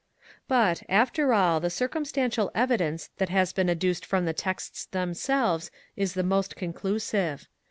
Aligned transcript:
54. 0.47 0.47
But, 0.47 0.83
after 0.89 1.31
all, 1.31 1.59
the 1.59 1.69
circumstantial 1.69 2.49
evidence 2.55 3.11
that 3.19 3.29
has 3.29 3.53
been 3.53 3.69
adduced 3.69 4.03
from 4.03 4.25
the 4.25 4.33
texts 4.33 4.87
themselves 4.87 5.69
is 5.95 6.15
the 6.15 6.23
most 6.23 6.55
conclusive. 6.55 7.47